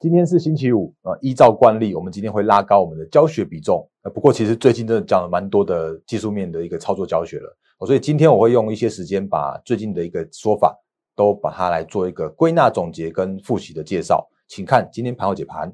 [0.00, 3.84] 今天是星期五啊，依照惯例，我们今天会拉高我们的教学比重。
[4.14, 10.72] 不过其实最近真的讲了蛮多的技术面的一个操作教学了，所以今天我会用一些时间把最近的一个说法
[11.16, 14.24] 都把它来做一个归纳总结跟复习的介绍。
[14.46, 15.72] 请看今天盘后解盘。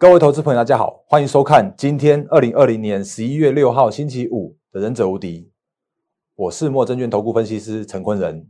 [0.00, 5.40] 各位投资朋友，大家好，欢迎收看今天二零二零年十一月六号星期五的《忍者无敌》，
[6.36, 8.46] 我是莫证券投顾分析师陈坤仁。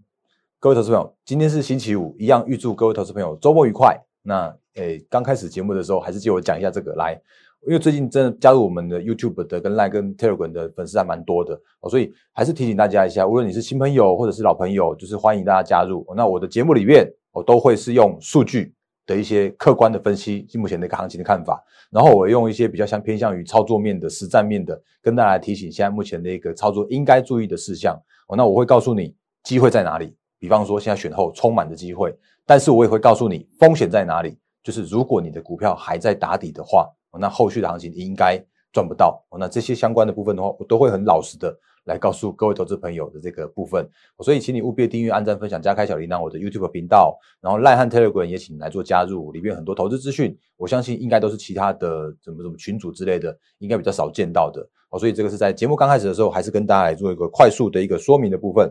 [0.60, 3.98] 各位投资朋友，今天是星期五，一样预祝各位投资朋友周末愉快。
[4.22, 7.18] 那诶，刚开始节目的时候，还是借我讲一下这个来，
[7.66, 16.06] 因为最近真的加入我们的 YouTube 的跟 Line 跟 Telegram 的粉丝还蛮多的哦，所以还是提醒大家一下，无论你是新朋友或者是老朋友，就是欢迎大家加入。
[16.14, 18.74] 那我的节目里面，我都会是用数据。
[19.08, 27.98] 的一些客观的分析，目前的一个行情的看法，然后我用一些比较像偏向于操作面的实战面的，跟大家提醒现在目前的一个操作应该注意的事项。
[28.28, 36.86] 哦，那我会告诉你机会在哪里，比方说现在选后充满的机会，但是我也会告诉你风险在哪里，就是如果你的股票还在打底的话，
[37.18, 38.36] 那后续的行情应该
[38.78, 39.24] 赚不到。
[39.38, 41.58] 那这些相关的部分的话，我都会很老实的。
[41.84, 43.88] 来告诉各位投资朋友的这个部分，
[44.20, 54.60] 所以请你务必订阅、按赞、分享、加开小铃铛，我的 YouTube 频道，然后赖汉 Telegram 也请来做加入，里面很多投资资讯，我相信应该都是其他的怎么怎么群组之类的，应该比较少见到的。
[54.90, 58.70] 哦，所以这个是在节目刚开始的时候，还是跟大家来做一个快速的一个说明的部分。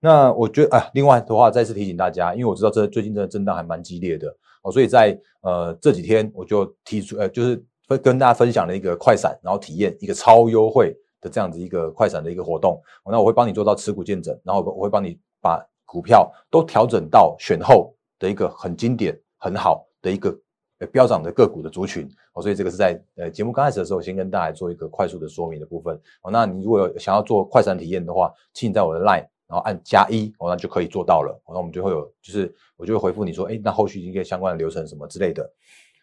[0.00, 10.96] 那我觉得啊，另外的话再次提醒大家，因为我知道这最近的震荡还蛮激烈的哦，所以在呃这几天我就提出呃，就是会跟大家分享了一个快闪，然后体验一个超优惠。
[11.22, 20.34] 的这样子一个快闪的一个活动，那我会帮你做到持股见证，然后我会帮你把股票都调整到选后的一个很经典、很好的一个
[20.78, 22.08] 呃飙涨的个股的族群。
[22.32, 26.00] 哦，所以这个是在呃节目刚开始的时候，先跟大家做一个快速的说明的部分。
[26.32, 31.38] 那你如果有想要做快闪体验的话，请你在我的 line，然后按加一，哦，那就可以做到了。
[31.46, 35.52] 那我们就会有，就是我就会回复你说，哎，那后续一个相关的流程什么之类的。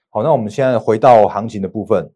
[0.10, 2.10] 好，那我们现在回到行情的部分。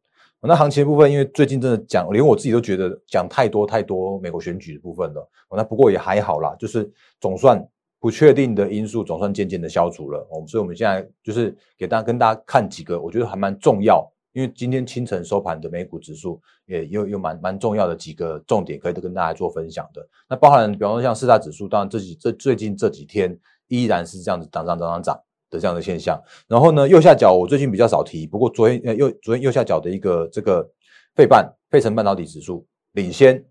[0.44, 5.30] 那行情的部分，因为最近真的讲，连我自己都觉得讲太多太多美国选举的部分了。
[5.56, 7.64] 那不过也还好啦，就是总算
[8.00, 10.28] 不确定的因素总算渐渐的消除了。
[10.32, 14.12] 我们所以我们现在就是给大家跟大家看几个，我觉得还蛮重要。
[14.34, 20.02] 因为今天清晨收盘的美股指数也有有蛮蛮重要的几个重点可以跟大家做分享的。
[20.28, 23.38] 那包含比方说像四大指数，当然这几这最近这几天
[23.68, 25.22] 依然是这样子涨涨涨涨涨。
[25.52, 30.68] 的这样的现象，然后呢，右下角我最近比较少提，不过昨天呃右昨天右下角的一个这个
[31.14, 33.44] 费半费城半导体指数领先，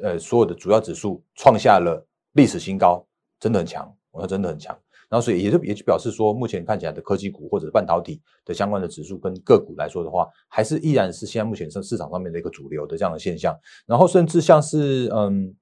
[0.00, 3.04] 呃所有的主要指数创下了历史新高，
[3.40, 4.74] 真的很强，我说真的很强。
[5.10, 13.54] 然后所以也就也就表示说，目前看起来的科技股或者半导体的相关的指数跟个股来说的话，还是依然是现在目前市市场上面的一个主流的这样的现象。
[13.84, 15.54] 然后甚至像是嗯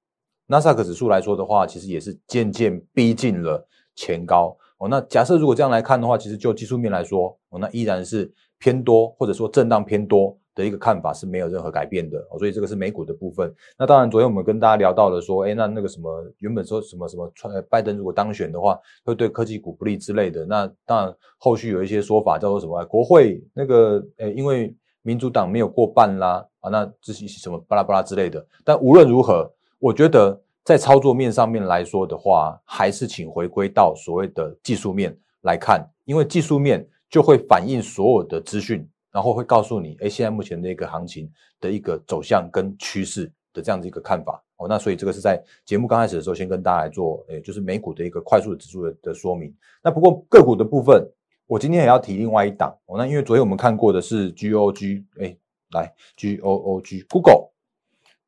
[0.46, 3.66] 纳斯达克指数来说的话，其实也是渐渐逼近了
[3.96, 4.56] 前高。
[4.80, 12.18] 哦，那假设如果这样来看的话，其实就技术面来说，哦，那依然是偏多或者说震荡偏多的一个看法是没有任何改变的。
[12.38, 13.54] 所以这个是美股的部分。
[13.78, 17.30] 那当然，昨天我们跟大家聊到了说，哎，那那个什么，原本说什么什么，
[17.68, 20.46] 拜登如果当选的话，会对科技股不利之类的。
[20.46, 28.42] 那当然，后续有一些说法叫做什么，国会那个，诶，因为民主党没有过半啦，啊，那这些什么巴拉巴拉之类的。
[28.64, 30.40] 但无论如何，我觉得。
[30.70, 41.28] 在操作面上面来说的话，还是请回归到所谓的技术面来看，因为技术面就会反映所有的资讯，然后会告诉你，哎，现在目前的一个行情
[41.60, 44.68] 的一个走向跟趋势的这样子一个看法哦。
[44.68, 49.52] 那所以这个是在节目刚开始的时候，先跟大家来做，哎，就是美股的一个快速的指数的的说明。
[49.82, 51.04] 那不过个股的部分，
[51.48, 52.96] 我今天也要提另外一档哦。
[52.96, 55.36] 那因为昨天我们看过的是 G O G，哎，
[55.72, 57.50] 来 G O O G Google。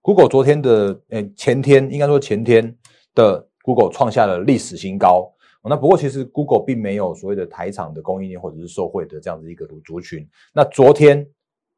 [0.02, 2.76] Google 昨天的诶前天应该说前天
[3.14, 5.32] 的 Google 创下了历史新高。
[5.62, 10.28] 那不过其实 Google 并没有所谓的台厂的供应链或者是受惠的这样子一个族族群。
[10.52, 11.24] 那昨天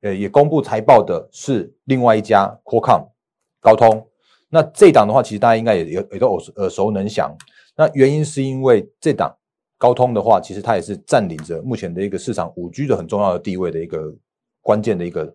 [0.01, 3.09] 呃也公布财报的是另外一家 Qualcomm
[3.61, 4.09] 高通。
[4.49, 7.37] 那这档的话，其实大家应该也也也都耳耳熟能详。
[7.77, 9.37] 那原因是因为这档
[9.77, 14.15] 高通的话，其实它也是占领着目前的一个市场五 G 的很重要的地位的一个
[14.63, 15.35] 关键的一个。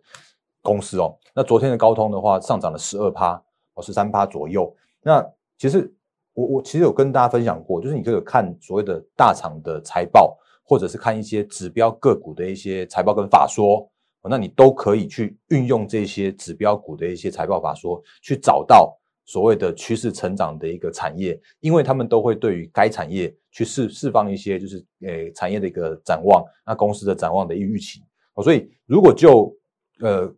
[0.62, 3.42] 公司哦，那昨天的高通的话上涨了十二趴
[3.74, 4.74] 哦，十三趴左右。
[5.02, 5.26] 那
[5.58, 5.94] 其实
[6.34, 13.90] 我我其实有跟大家分享过，就是你可以看所谓的大厂的财报，或者是看一些指标个股的一些财报跟法说，
[14.30, 28.02] 那你都可以去运用这些指标股的一些财报法说，去找到所谓的趋势成长的一个产业，因为他们都会对于该产业去释释放一些就是诶产业的一个展望，那公司的展望的一预期。
[28.44, 29.56] 所以如果就
[30.00, 30.34] 呃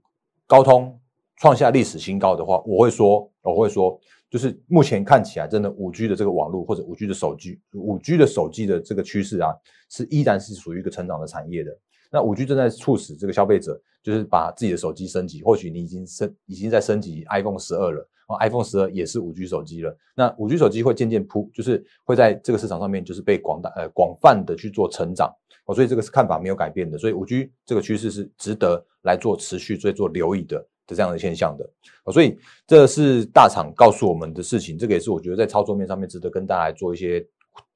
[0.51, 1.00] 高通
[1.38, 3.98] 创下历史新高的话，我会说我会说，
[4.30, 9.56] 就是目前看起来真的五 G 的这个网络或者五 G 的手机五 G 的手机的这个趋势啊，
[9.89, 11.71] 是依然是属于一个成长的产业的。
[12.12, 18.06] 那五 G 正在促使这个消费者就是把自己的手机升级，或许你已经升已经在升级 iPhone 十二了。
[18.39, 25.33] iPhone 十二也是五 G 手机了，那五 G 手机会渐渐铺，就是会在这个市场上面，就是被广大呃广泛的去做成长
[25.66, 30.57] 哦，所以这个是看法没有改变的，所以五 G 这个趋势是值得来做持续做做留意的
[30.88, 31.69] 的这样的现象的
[32.04, 37.25] 哦，所以这是大厂告诉我们的事情，这个也是我觉得在操作面上面值得跟大家来做一些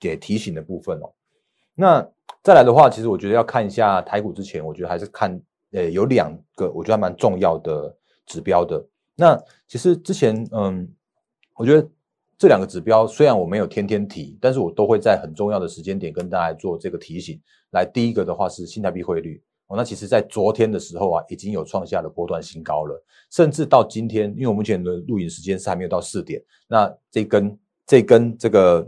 [0.02, 1.12] 也提醒的部分哦。
[1.74, 2.08] 那
[2.42, 5.40] 再来的话，其实我觉得要看一下台股之前，我觉得还是看
[5.72, 8.84] 呃有两个我觉得蛮重要的指标的。
[9.16, 10.88] 那其实之前，嗯，
[11.56, 11.88] 我觉得
[12.38, 17.40] 这两个指标虽然我没有天天提，但是我都会在很重要的时间点跟大家做这个提醒。
[17.72, 23.02] 来，第一个的话是新台币汇率哦，那其实在昨天的时候啊，已经有创下了波段新高了，
[23.32, 27.58] 甚至到今天，因为我目前的录影时间是还没有到四点，那这根
[27.88, 28.86] 这根这个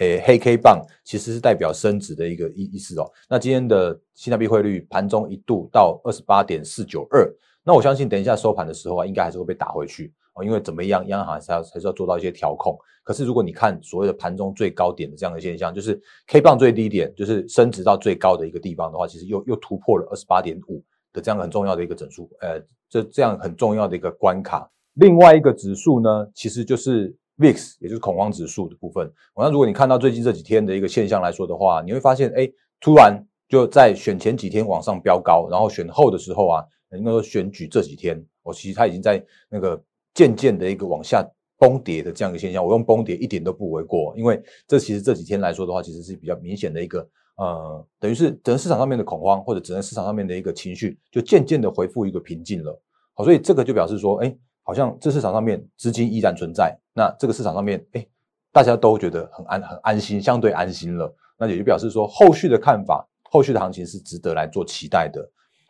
[0.00, 3.10] 诶黑 K 棒其实是代表升值的一个意意思哦。
[3.26, 7.34] 那今天的新台币汇率盘中一度到二十八点四九二。
[7.64, 12.76] 那我相信，等一下收盘的时候啊，应该还是会被打回去哦，因为怎么样，央行还是要还是要做到一些调控。
[13.04, 20.82] 可是，如果你看所谓的盘中最高点的这样的现象，就是 K 棒最低点，就是升值到最高的一个地方的话，其实又又突破了二十八点五
[21.12, 24.68] 的这样很重要的一个整数，呃，这这样很重要的一个关卡。
[24.94, 29.12] 另外一个指数呢，其实就是 VIX，也就是恐慌指数的部分。
[29.36, 32.48] 那如果你看到最近这几天的一个现象来说的话，你会发现，哎，
[32.80, 36.64] 突然就在选前几天往上飙高，然后选后的时候啊。
[36.98, 39.82] 应该说选举这几天，我其实它已经在那个
[40.14, 41.26] 渐渐的一个往下
[41.58, 42.64] 崩跌的这样一个现象。
[42.64, 52.80] 我用崩跌一点都不为过，因为这其实这几天来说的话，其实是比较明显的一个呃，等于是整个市场上面的恐慌或者整个市场上面的一个情绪，就渐渐的恢复一个平静了。
[53.14, 58.06] 好，所以这个就表示说，哎，好像这市场上面资金依然存在，那这个市场上面，哎，
[58.52, 61.14] 大家都觉得很安很安心，相对安心了。
[61.38, 65.20] 那也就表示说，后续的看法，后续的行情是值得来做期待的。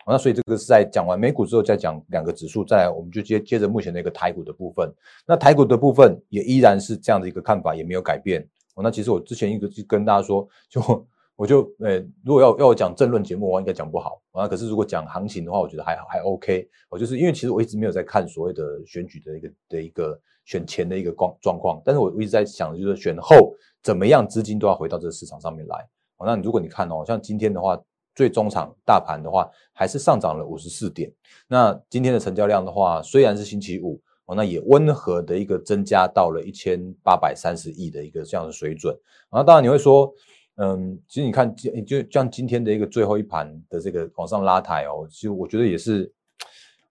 [0.05, 4.93] 那所以这个是在讲完美股之后，再讲两个指数，再来我们就接接着目前的一个台股的部分。
[5.25, 8.41] 那台股的部分也依然是这样的一个看法，也没有改变。
[8.75, 14.47] 哦，那其实我之前一个就跟大家说，就我就呃，如果要要我讲政论节目，我应该讲不好啊。
[14.47, 16.67] 可是如果讲行情的话，我觉得还还 OK。
[16.89, 25.77] 我就是因为其实我一直没有在看所谓的选举的一个的一个选前的一个状状况，但是我一直在想，就是选后怎么样，资金都要回到这个市场上面来。
[26.17, 27.81] 哦，那如果你看哦，像今天的话。
[28.15, 31.11] 最终场大盘的话，还是上涨了五十四点。
[31.47, 38.95] 那今天的成交量的话，虽然是星期五哦，那也温和的一个增加到了一千八百三十亿的一个这样的水准。
[39.31, 40.13] 然当然你会说，
[40.57, 41.55] 嗯，其实你看，
[41.85, 46.11] 就像今天的一个最后一盘的这个往上拉抬哦，其实我觉得也是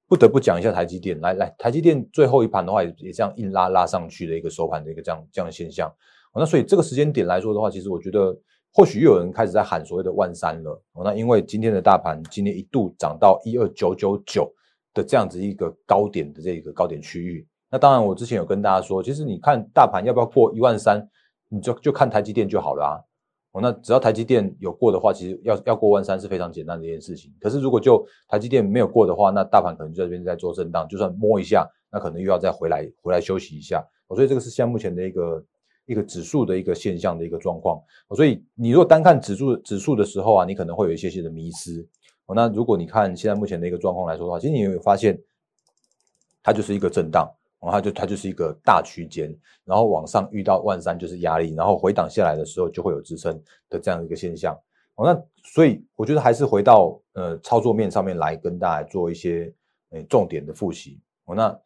[0.09, 1.21] 不得不讲一下台积电。
[1.21, 5.89] 来来，台积电最后一盘的话，也也这样硬拉拉上去的一个收盘的一个这样这样的现象。
[6.35, 8.37] 那所以这个时间点来说的话，其实我觉得。
[8.75, 14.51] 或许又有人开始在喊所谓的万三了，那因为今天的大盘今天一度涨到一二九九九
[14.95, 21.07] 的这样子一个高点的这个高点区域，那当然我之前有跟大家说，其实你看大盘要不要过一万三，
[21.51, 22.83] 你就就看台积电就好了
[23.53, 27.31] 啊，那只要台积电有过的话，其实要要过万三是非常简单的一件事情。
[27.43, 33.85] 可是如果就台积电没有过的话，那大盘可能就在这边在做震荡，就算摸一下，那可能又要再回来回来休息一下。
[34.15, 35.45] 所以这个是现在目前的一个。
[35.93, 37.81] 一个指数的一个现象的一个状况，
[38.17, 41.87] 所以你如果单看指数指数的时候啊，你可能会有一些些的迷失。
[42.35, 45.21] 那如果你看现在目前的一个状况来说的话，其实你有没有发现，
[46.43, 47.31] 它就是一个震荡，
[47.61, 54.59] 然后它就它就是一个大区间，然后往上遇到万三就是压力，然后回档下来的时候就会有支撑的这样一个现象。
[54.97, 59.53] 那所以我觉得还是回到呃操作面上面来跟大家做一些
[59.91, 60.99] 呃重点的复习。
[61.27, 61.61] 那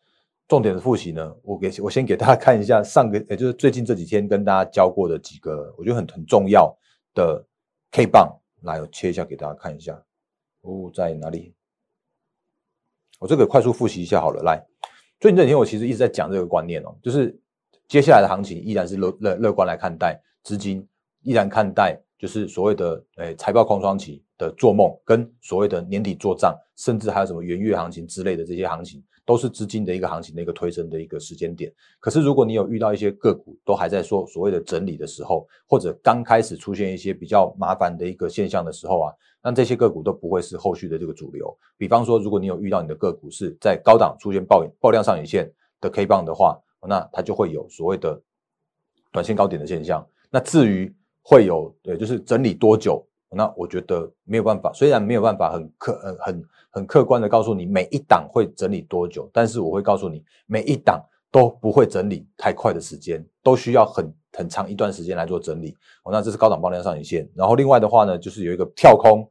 [0.49, 6.73] 重点的复习呢，我给我先给大家看一下上个，也就是最近这几天跟大家教过的几个，我觉得很很重要
[7.15, 7.45] 的
[7.91, 10.00] K 棒，来我切一下给大家看一下。
[10.61, 11.53] 哦，在哪里？
[13.19, 14.43] 我这个快速复习一下好了。
[14.43, 14.65] 来，
[15.19, 17.37] 最近这几天我其实一直在讲这个观念哦，就是
[17.88, 20.87] 接下来的行情依然是乐乐乐观来看待，资金
[21.23, 29.03] 依然看待，就是所谓的诶财报空窗期的做梦，跟所谓的年底做账，甚至还有什么元月行情之类的这些行情。
[29.26, 31.71] 都是资金的一个行情的一个推升的一个时间点。
[32.00, 41.54] 可是，如果你有遇到一些个股都还在说所谓的整理的时候，或者刚开始出现一些比较麻烦的一个现象的时候啊，那这些个股都不会是后续的这个主流。
[41.76, 46.56] 比方说，如果你有遇到你的个股是在高档出现爆爆量上影线的 K 棒的话，
[46.88, 48.23] 那它就会有所谓的
[49.11, 50.06] 短线高点的现象。
[50.30, 53.04] 那至于会有对，就是整理多久，
[53.37, 54.73] 那我觉得没有办法。
[54.73, 61.00] 虽然没有办法很客很很很客观的告诉你每一档会整理多久，但是我会告诉你每一档
[61.31, 65.76] 都不会整理太快的时间，都需要很很长一段时间来做整理。
[66.05, 67.28] 哦，那这是高档爆量上影线。
[67.35, 69.28] 然后另外的话呢，就是有一个跳空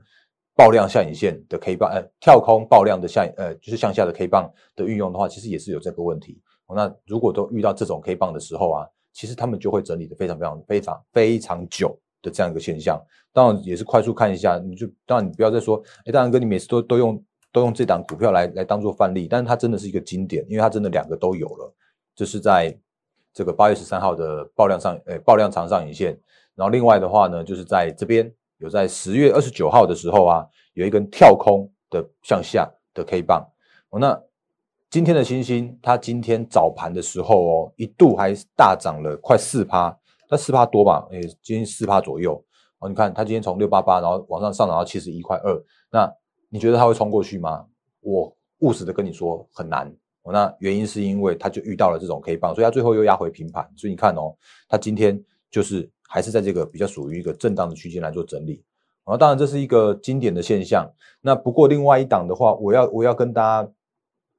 [0.56, 6.40] 爆量下影线的 K 棒，呃，跳空爆量的下呃就是向下的 K 棒的运用的话，其实也是有这个问题。
[6.68, 8.88] 哦，那如果都遇到这种 K 棒的时候啊。
[9.18, 13.00] 其实他们就会整理的非常非常非常非常久的这样一个现象，
[13.32, 21.74] 当然也是快速看一下，你就当然你不要再说，哎，大然哥你每次都都用都用这档股票来来当做范例，但是它真的是一个经典，因为它真的两个都有了，
[22.15, 22.75] 就是在
[23.32, 26.20] 这个八月十三号的爆量上，呃，爆量长上影线，
[26.55, 33.48] 然后另外的话呢，就是在这边有在十月二十九号的时候啊，有一根跳空的向下的 K 棒，
[33.91, 34.20] 那。
[34.88, 39.94] 今天的星星，它今天早盘的时候哦，一度还大涨了快四趴，
[40.29, 41.08] 那四趴多吧？
[41.12, 42.44] 诶，今天四趴左右
[42.79, 42.89] 哦。
[42.89, 46.12] 你看它今天从六八八，然后往上上涨到七十一块二，那
[46.50, 47.65] 你觉得它会冲过去吗？
[48.01, 49.88] 我务实的跟你说很难
[50.24, 50.32] 哦。
[50.32, 53.70] 那原因是因为它就遇到了这种 K 棒，所以它最后又压回平盘。
[53.75, 54.36] 所以你看哦，
[54.67, 58.63] 它今天就是还是在这个比较属于一个震荡的区间来做整理。
[59.05, 60.89] 然后当然这是一个经典的现象。
[61.22, 63.72] 那不过另外一档的话，我要我要跟大家。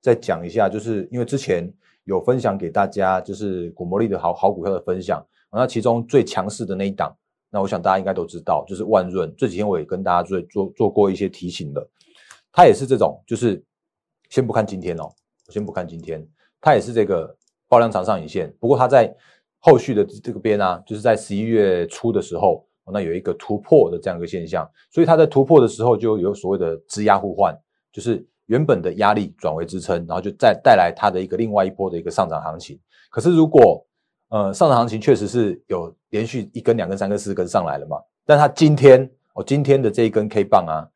[0.03, 1.69] 再讲一下，就是因为之前
[2.05, 7.17] 有分享给大家，就是股魔力的好好股票的分享，那其中最强势的那一档，
[7.51, 9.33] 那我想大家应该都知道，就是万润。
[9.37, 11.91] 这几天我也跟大家做做做过一些提醒了，
[12.53, 13.65] 它也是这种，就是
[14.29, 15.05] 先不看今天哦，
[15.47, 16.27] 我先不看今天，
[16.61, 17.37] 它也是这个
[17.69, 19.15] 爆量长上影线，不过它在
[19.59, 27.57] 后续的这个边啊，就是在十一月初的时候，那有一个突破的这样一个现象，所以它在突破的时候就有所谓的支压互换，
[27.93, 28.27] 就是。
[28.49, 32.79] 原本的压力转为支撑，然后就再带来它的一个另外一波的一个上涨行情。
[33.11, 33.85] 可是如果
[34.29, 37.97] 呃上涨行情确实是有连续一根、两根、三根、四根上来了嘛？
[38.25, 40.89] 但它今天哦今天的这一根 K 棒啊，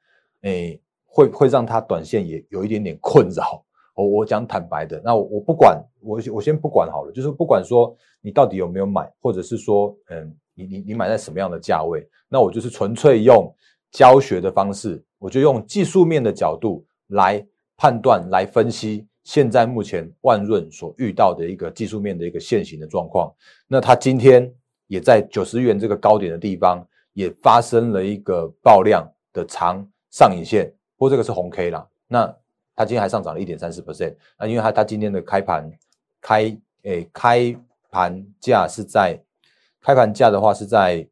[0.42, 3.64] 诶会会让它短线也有一点点困扰。
[3.94, 13.52] 我我讲坦白的，那我不管我我先不管好了，就是不管说你到底有没有买，或者是说嗯你你你买在什么样的价位，那我就是纯粹用
[13.90, 16.84] 教学的方式，我就用技术面的角度。
[17.12, 17.44] 来
[17.76, 23.32] 判断、来分析现在目前万润所遇到的一个技术面的一个现行的状况。
[23.68, 24.52] 那它今天
[24.88, 31.86] 也在九十元这个高点的地方，也发生了一个爆量的长上影线，不过这个是红 K 啦。
[32.08, 32.26] 那
[32.74, 34.16] 它今天还上涨了一点三四 percent。
[34.36, 35.70] 那因为它它今天的开盘
[36.20, 37.56] 开诶开
[37.88, 39.16] 盘价是在
[39.80, 41.06] 开盘价的话是在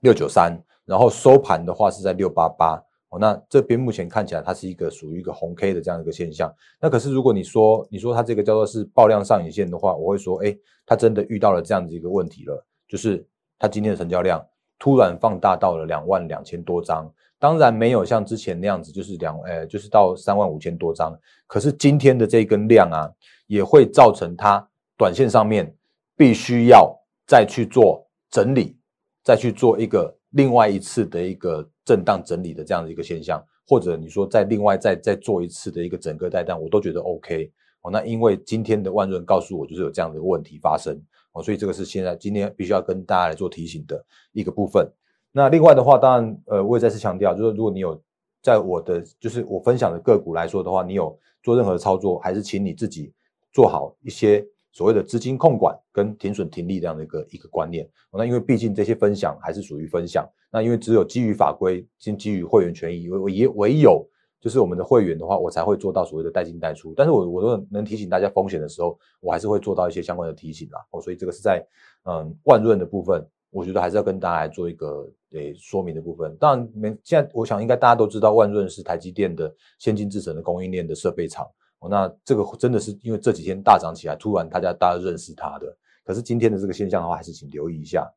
[0.00, 2.82] 六九三，然后收盘的话是在六八八。
[3.12, 6.50] 哦，那这边目前看起来它是一个属于一个红 K 的这样一个现象。
[6.80, 13.24] 那可是如果你说你说它这个叫做是爆量上影线的话，我会说，哎，它真的遇到了这样子一个问题了，就是
[13.58, 14.42] 它今天的成交量
[14.78, 21.14] 突然放大到了两万两千多张，当然没有像之前那样子，就是两，呃，就是到三万五千多张。
[21.46, 23.12] 可是今天的这一根量啊，
[23.46, 24.66] 也会造成它
[24.96, 25.76] 短线上面
[26.16, 28.78] 必须要再去做整理，
[29.22, 31.66] 再去做一个另外一次的一个。
[31.84, 37.90] 震荡整理的这样的一个现象，或者你说再另外再再做一次的一个整个带单，我都觉得 OK 哦。
[37.90, 40.96] 那因为今天的万润告诉我，就是有这样的问题发生
[41.32, 44.88] 哦，所以这个是现在今天必须要跟大家来做提醒的一个部分。
[45.32, 48.00] 那另外的话，当然呃，我也再次强调，就是如果你有
[48.40, 53.12] 在我的就是我分享的个股来说的话，你有做任何操作，还是请你自己
[53.52, 54.46] 做好一些。
[54.72, 64.06] 所谓的资金控管跟停损停利这样的一个一个观念，那因为毕竟这些分享还是属于分享，那因为只有基于法规，先基于会员权益，唯也唯有
[64.40, 66.94] 就是我们的会员的话，我才会做到所谓的带进带出。
[66.96, 70.80] 但是我我都能提醒大家风险的时候，我还是会做到一些相关的提醒啦。
[70.90, 71.64] 哦，所以这个是在
[72.04, 76.34] 嗯万润的部分，我觉得还是要跟大家来做一个诶说明的部分。
[76.40, 81.46] 当然，没现在我想应该大家都知道，万润是台积电的先进制程的供应链的设备厂。
[81.90, 85.76] 那这个真的是因为这几天大涨起来，突然大家大家认识它的。
[86.04, 88.12] 可是今天的这个现象的话，还是请留意一下。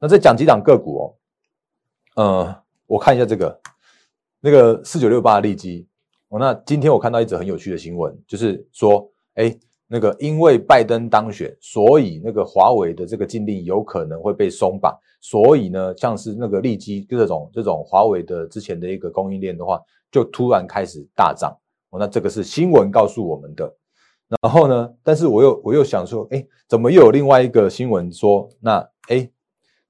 [0.00, 1.14] 那再讲几档个股
[2.16, 3.60] 哦，呃，我看一下这个
[4.40, 5.86] 那个四九六八的利基
[6.28, 6.38] 哦。
[6.38, 9.56] 那今天我看到一则很有趣的新闻，就是说，哎，
[9.86, 19.80] 那个因为拜登当选，所以那个华为的这个禁令有可能会被松绑，所以呢，像是那个利基这种这种华为的之前的一个供应链的话，
[20.10, 21.56] 就突然开始大涨。
[21.98, 23.76] 那这个是新闻告诉我们的，
[24.42, 24.90] 然后呢？
[25.02, 29.28] 但是我又我又想说，哎，怎么又有另外一个新闻说，那哎，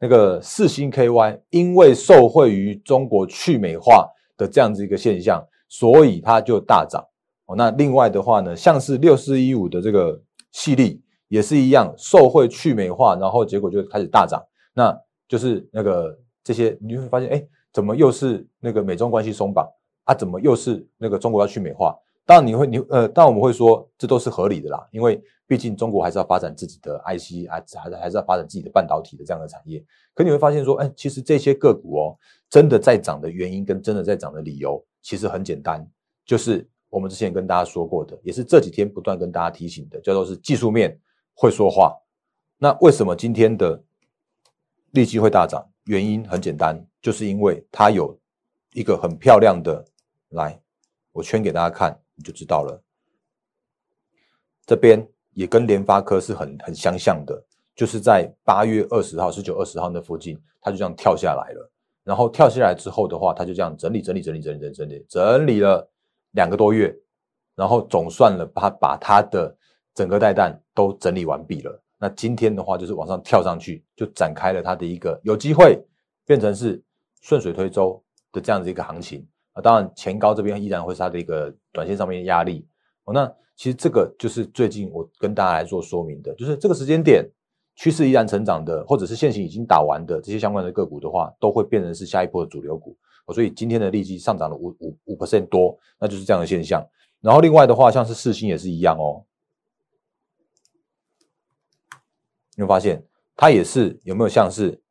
[0.01, 7.05] 那个四星 KY 因为受惠于中国去美化的这样子一个现象，所以它就大涨。
[7.47, 14.43] 哦，那另外的话呢，像是六四一五的这个系列也是一样，受惠去美化，然后结果就开始大涨。
[14.75, 14.97] 那
[15.29, 19.69] 就是那个这些，你会发现，哎，怎么又是那个美中关系松绑
[20.05, 20.15] 啊？
[20.15, 21.97] 怎么又是那个中国要去美化？
[22.25, 29.85] 当然你会，你呃，当然我们会说，这都是合理的啦，因为毕竟中国还是要发展自己的 IC，还还是还是要发展自己的半导体的这样的产业。
[30.15, 32.19] 可你会发现说，哎，其实这些个股哦，
[32.49, 35.85] 真的在涨的原因跟真的在涨的理由，其实很简单，
[36.25, 40.99] 就是我们之前跟大家说过的，也是这几天不断跟大家提醒的，叫做是技术面
[41.35, 41.97] 会说话。
[42.59, 43.83] 那为什么今天的
[44.93, 45.67] 利基会大涨？
[45.87, 48.17] 原因很简单，就是因为它有
[48.73, 49.85] 一个很漂亮的，
[50.33, 50.61] 来，
[51.13, 51.99] 我圈给大家看。
[52.15, 52.79] 你就知道了，
[54.67, 57.43] 这边也跟联发科是很很相像的，
[57.75, 61.73] 就是在八月二十号、十九、二十号那附近，它就这样跳下来了。
[62.05, 65.91] 然后跳下来之后的话，它就这样整理、整理、整理、整理、整理、整理，整理了
[66.33, 66.95] 两个多月，
[67.55, 69.57] 然后总算了，它把它的
[69.95, 71.83] 整个带弹都整理完毕了。
[71.97, 75.83] 那今天的话，就是往上跳上去，就展开了它的一个有机会
[76.27, 76.81] 变成是
[77.23, 79.27] 顺水推舟的这样子一个行情。
[79.53, 82.67] 啊，当然前高这边依然会是它的一个短线上面的压力
[83.05, 83.13] 哦。
[83.13, 87.29] 那其实这个就是最近我跟大家来做说明的，就是这个时间点
[87.77, 92.97] 趋势依然成长的，或者是现行已经打完的这些相关的个股的话，都会变成是下一波的主流股。
[93.27, 96.85] 哦所以今天的利基上涨了五五五 percent 多，那就是这样的现象。
[97.21, 99.23] 然后另外的话，像是四星也是一样哦，
[102.57, 103.05] 你会发现
[103.37, 104.83] 它也是有没有像是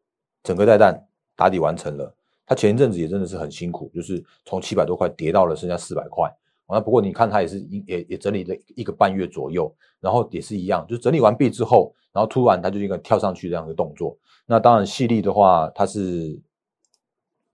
[0.44, 2.15] 整个带弹打底完成了。
[2.51, 6.29] 他前一阵子也真的是很辛苦，就是从七百多块跌到了剩下四百块。
[6.67, 14.17] 那不过你看他也是也也整理了一个半月左右，然后也是一样，就整理完毕之后，然后突然他就一个跳上去这样的动作。
[14.46, 16.41] 那当然，细粒的话，它是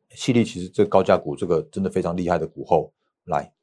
[0.09, 2.91] 细粒，其实这高价股这个真的非常厉害的股后
[3.25, 3.53] 来，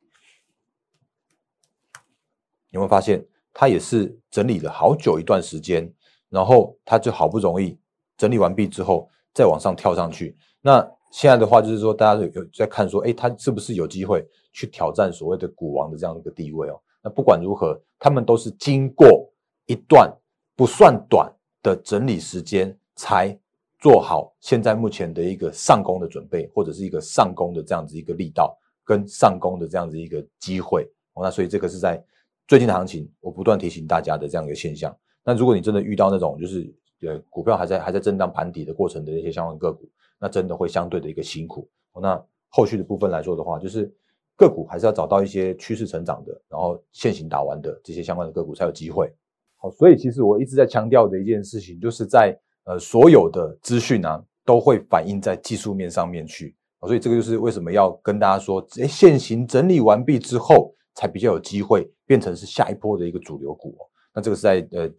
[2.71, 5.93] 有没有发现它也是整理了好久一段时间，
[6.29, 7.77] 然后它就好不容易
[8.17, 10.89] 整理完毕之后再往上跳上去，那。
[11.15, 16.81] 现在的话就是说，大家有在看说，哎，他是不是有机会去挑战所谓的股王的这样一个地位哦？
[17.05, 19.31] 那不管如何，他们都是经过
[19.67, 20.13] 一段
[20.57, 23.39] 不算短的整理时间，才
[23.79, 31.23] 做好现在目前的一个上攻的准备，或者是一个上攻的这样子一个力道，跟上攻的这样子一个机会哦。
[31.23, 32.05] 那所以这个是在
[32.49, 34.93] 最近的行情，我不断提醒大家的这样一个现象。
[35.23, 39.89] 那如果你真的遇到那种就是呃股票还在还在震荡盘底的过程的一些相关个股，
[40.25, 41.69] 那真的会相对的一个辛苦。
[42.01, 43.95] 那后续的部分来说的话，就是
[44.39, 49.13] 个股还是要找到一些趋势成长的，然后现行打完的这些相关的个股才有机会。
[49.57, 52.35] 好，所以其实我一直在强调的一件事情，就是在
[52.65, 56.57] 呃所有的资讯啊，都会反映在技术面上面去。
[56.87, 63.77] 所以这个就是为什么要跟大家说，哎，现行整理完毕之后，才比较有机会变成是下一波的一个主流股。
[64.15, 64.91] 那这个是在呃。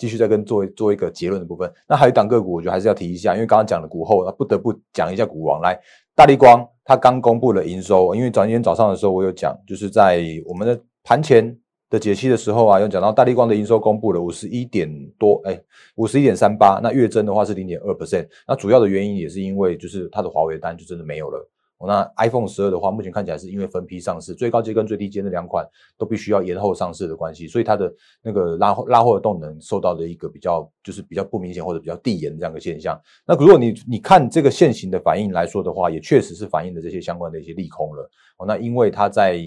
[0.00, 5.60] 继续再跟做做一个结论的部分，那还有一档个股，我觉得还是要提一下，因为刚刚讲了股后，那不得不讲一下股王。
[5.60, 5.78] 来，
[6.16, 11.54] 大力光，它刚公布了营收，因为早今天早上的时候我有讲，就是在我们的盘前
[11.90, 15.60] 的解析的时候啊，有讲到大力光的营收公布了五十一点多，哎，
[15.96, 21.46] 五十一点三八，那月增的话是零点二 percent，那主要的原因也是因为就是它的华为单就真的没有了。
[21.86, 25.66] 那 iPhone 十二的话，目前看起来是因为分批上市，最高阶跟最低阶那两款
[25.96, 27.90] 都必须要延后上市的关系，所以它的
[28.22, 33.00] 那个拉拉货的动能受到的一个比较就是比较不明显或者比较递延的这样的现象。
[33.26, 38.10] 那如果你你看这个现行的反应来说的话，也确实是反映了这些相关的一些利空了。
[38.36, 39.40] 哦，那因为它在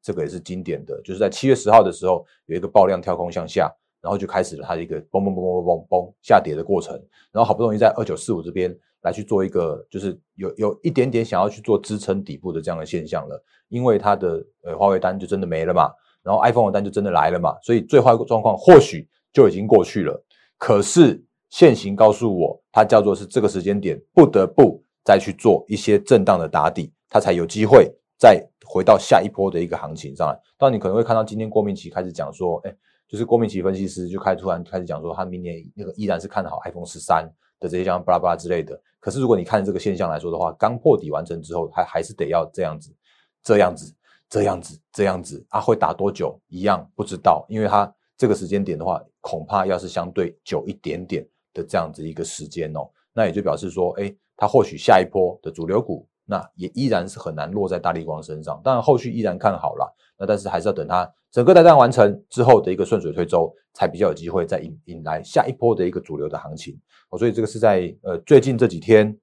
[0.00, 3.68] 这个也是经典的，就是在七月十号的时候有一个爆量跳空向下，
[4.00, 6.94] 然后就开始了它的一个嘣嘣嘣嘣嘣嘣下跌的过程，
[7.32, 8.72] 然后好不容易在二九四五这边。
[9.02, 15.90] 来去做一个，就是有有一点点想要去做支撑底部的这样的现象了，因为它的呃华为单就真的没了嘛，
[16.22, 20.22] 然后 iPhone 的单就真的来了嘛，所以最坏的状况或许就已经过去了。
[20.58, 30.38] 可是现行告诉我，它叫做是这个时间点不得不再去做一些震荡的打底，它才有机会再回到下一波的一个行情上来。
[30.58, 32.76] 当然，你可能会看到今天郭明奇开始讲说，哎，
[33.08, 37.26] 就是郭明奇分析师就开突然开始讲说，他明年那个依然是看好 iPhone 十三
[37.58, 38.78] 的这些像巴拉巴拉之类的。
[39.00, 42.94] 可是，如果你看这个现象来说的话，刚破底完成之后，还还是得要这样子，
[43.42, 43.92] 这样子，
[44.28, 46.38] 这样子，这样子啊，会打多久？
[46.48, 58.60] 一样不知道，因为它这个时间点的话，恐怕要是相对久一点点的这样子一个时间哦，那也就表示说，哎，它或许下一波的主流股，那也依然是很难落在大力光身上。
[58.62, 66.80] 当然，后续依然看好了，那但是还是要等它整个大战完成之后的一个顺水推舟，才比较有机会再引引来下一波的一个主流的行情。
[67.08, 69.18] 哦，所以这个是在呃最近这几天，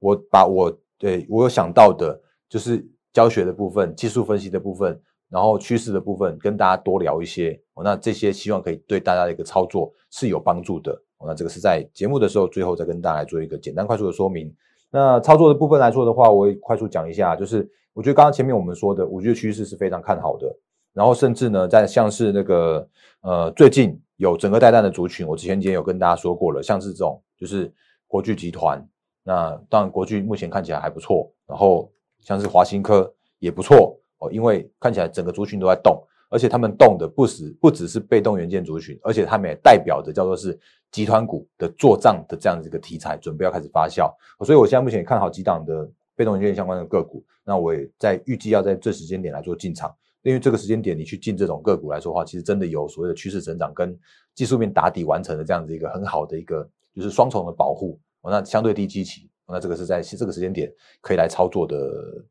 [0.00, 7.52] 我把我对我有想到的，就是教学的部分、技术分析的部分，然后趋势的部分跟大家多聊一些。
[7.74, 10.92] 哦，那这些希望可以对大家的一个操作是有帮助的。
[11.18, 14.52] 哦，那这个是在节目的时候最后再跟大家来做一个简单快速的说明。
[14.90, 20.46] 那操作的部分来说的话，我会快速讲一下，就是我觉得刚刚前面我们说的五 G 趋势是非常看好的。
[20.94, 22.88] 然后甚至呢，在像是那个
[23.20, 27.72] 呃最近有整个带弹的族群，我之前也有跟大家说过了，像是这种就是
[28.06, 28.84] 国巨集团，
[29.22, 31.30] 那当然国巨目前看起来还不错。
[31.46, 40.58] 然后像是华新科也不错哦，因为看起来整个族群都在动，而且他们动的不止不只是被动元件族群，而且他们也代表着叫做是
[40.90, 44.12] 集团股的做账的这样子一个题材，准备要开始发酵。
[44.44, 49.94] 所以我现在目前也看好几档的被动元件相关的个股，那我也在预计要在这时间点来做进场。
[50.22, 53.96] 因为这个时间点，你去进这种个股来说的话，其实真的有所谓的趋势成长跟
[54.34, 57.98] 技术面打底完成的这样子一个很好的一个就是双重的保护。
[58.22, 61.76] 那相对低基期，那这个是在这个时间点可以来操作的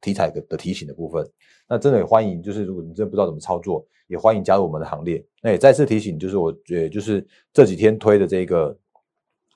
[0.02, 1.28] 题材的的提醒的部分。
[1.68, 5.26] 那真的也欢迎，就是如果你真的不知道怎么操作，也欢迎加入我们的行列。
[5.42, 8.78] 那也再次提醒，就是我觉就是这几天推的这个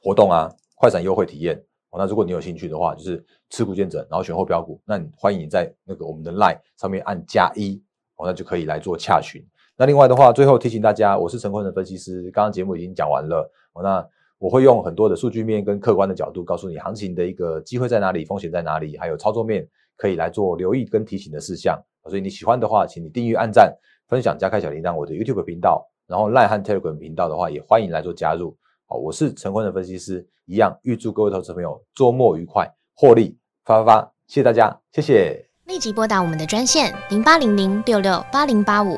[0.02, 1.62] 活动啊，快闪优惠体验。
[1.98, 7.82] 那如果你有兴趣的话，就是持股见证，然后选后标股，那你欢迎你在那个我们的 Line 上面按加一。
[8.24, 9.44] 那就可以来做洽询。
[9.76, 12.30] 那另外的话，最后提醒大家，我是陈坤的分析师。
[12.30, 14.08] 刚刚节目已经讲完了，那
[14.42, 19.64] 我会用很多的数据面跟客观的角度，告诉你行情的一个机会在哪里，风险在哪里，还有操作面
[19.96, 21.80] 可以来做留意跟提醒的事项。
[22.10, 23.72] 所以你喜欢的话，请你订阅、按赞、
[24.08, 24.96] 分享、加开小铃铛。
[24.96, 28.58] 我的 YouTube 频道，然后 Line 和 Telegram 频道的话，也欢迎来做加入。
[28.88, 34.12] 好，我是陈坤的分析师，一样预祝各位投资朋友周末愉快，获利发发发！
[34.26, 35.46] 谢谢大家，谢谢。
[35.66, 38.98] 立即拨打我们的专线零八零零六六八零八五